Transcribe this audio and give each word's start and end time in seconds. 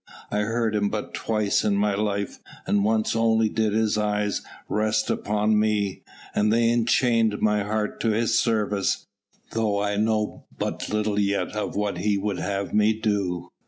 I 0.31 0.39
heard 0.39 0.73
Him 0.73 0.89
but 0.89 1.13
twice 1.13 1.63
in 1.63 1.75
my 1.75 1.93
life 1.93 2.39
and 2.65 2.83
once 2.83 3.15
only 3.15 3.49
did 3.49 3.71
His 3.73 3.99
eyes 3.99 4.41
rest 4.67 5.11
upon 5.11 5.59
me, 5.59 6.01
and 6.33 6.51
they 6.51 6.71
enchained 6.71 7.39
my 7.39 7.61
heart 7.61 7.99
to 7.99 8.09
His 8.09 8.35
service, 8.35 9.05
though 9.51 9.79
I 9.79 9.97
know 9.97 10.47
but 10.57 10.89
little 10.89 11.19
yet 11.19 11.49
of 11.55 11.75
what 11.75 11.99
He 11.99 12.17
would 12.17 12.39
have 12.39 12.73
me 12.73 12.93
do." 12.93 13.49